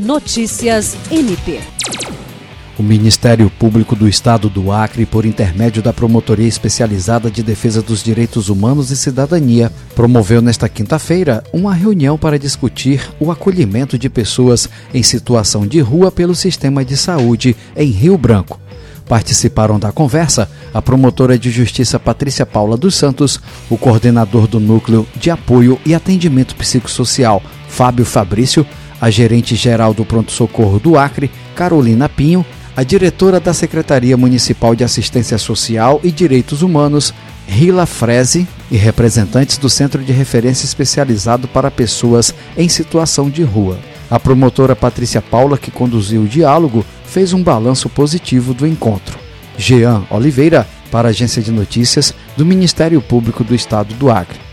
Notícias 0.00 0.96
MP. 1.10 1.60
O 2.78 2.82
Ministério 2.82 3.50
Público 3.50 3.94
do 3.94 4.08
Estado 4.08 4.48
do 4.48 4.72
Acre, 4.72 5.04
por 5.04 5.26
intermédio 5.26 5.82
da 5.82 5.92
Promotoria 5.92 6.48
Especializada 6.48 7.30
de 7.30 7.42
Defesa 7.42 7.82
dos 7.82 8.02
Direitos 8.02 8.48
Humanos 8.48 8.90
e 8.90 8.96
Cidadania, 8.96 9.70
promoveu 9.94 10.40
nesta 10.40 10.70
quinta-feira 10.70 11.44
uma 11.52 11.74
reunião 11.74 12.16
para 12.16 12.38
discutir 12.38 13.06
o 13.20 13.30
acolhimento 13.30 13.98
de 13.98 14.08
pessoas 14.08 14.70
em 14.94 15.02
situação 15.02 15.66
de 15.66 15.80
rua 15.80 16.10
pelo 16.10 16.34
sistema 16.34 16.82
de 16.82 16.96
saúde 16.96 17.54
em 17.76 17.90
Rio 17.90 18.16
Branco. 18.16 18.58
Participaram 19.06 19.78
da 19.78 19.92
conversa 19.92 20.50
a 20.72 20.80
promotora 20.80 21.38
de 21.38 21.50
justiça 21.50 22.00
Patrícia 22.00 22.46
Paula 22.46 22.78
dos 22.78 22.94
Santos, 22.94 23.38
o 23.68 23.76
coordenador 23.76 24.46
do 24.46 24.58
Núcleo 24.58 25.06
de 25.14 25.30
Apoio 25.30 25.78
e 25.84 25.94
Atendimento 25.94 26.56
Psicossocial, 26.56 27.42
Fábio 27.68 28.06
Fabrício, 28.06 28.66
a 29.00 29.10
gerente 29.10 29.56
geral 29.56 29.94
do 29.94 30.04
Pronto 30.04 30.30
Socorro 30.30 30.78
do 30.78 30.98
Acre, 30.98 31.30
Carolina 31.54 32.08
Pinho, 32.08 32.44
a 32.76 32.82
diretora 32.82 33.40
da 33.40 33.52
Secretaria 33.52 34.16
Municipal 34.16 34.74
de 34.74 34.84
Assistência 34.84 35.38
Social 35.38 36.00
e 36.04 36.10
Direitos 36.10 36.62
Humanos, 36.62 37.12
Rila 37.46 37.86
Freze, 37.86 38.46
e 38.70 38.76
representantes 38.76 39.58
do 39.58 39.68
Centro 39.68 40.02
de 40.02 40.12
Referência 40.12 40.64
Especializado 40.64 41.48
para 41.48 41.70
Pessoas 41.70 42.32
em 42.56 42.68
Situação 42.68 43.28
de 43.28 43.42
Rua. 43.42 43.78
A 44.08 44.18
promotora 44.18 44.76
Patrícia 44.76 45.20
Paula, 45.20 45.58
que 45.58 45.70
conduziu 45.70 46.22
o 46.22 46.28
diálogo, 46.28 46.84
fez 47.04 47.32
um 47.32 47.42
balanço 47.42 47.88
positivo 47.88 48.54
do 48.54 48.66
encontro. 48.66 49.18
Jean 49.58 50.04
Oliveira, 50.10 50.66
para 50.90 51.08
a 51.08 51.10
Agência 51.10 51.42
de 51.42 51.50
Notícias 51.50 52.14
do 52.36 52.46
Ministério 52.46 53.00
Público 53.00 53.44
do 53.44 53.54
Estado 53.54 53.94
do 53.94 54.10
Acre. 54.10 54.49